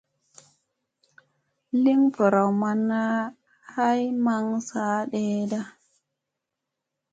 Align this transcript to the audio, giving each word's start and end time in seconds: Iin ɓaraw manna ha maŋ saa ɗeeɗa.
Iin 1.81 2.01
ɓaraw 2.13 2.49
manna 2.61 2.99
ha 3.71 3.85
maŋ 4.25 4.45
saa 4.67 4.97
ɗeeɗa. 5.11 5.59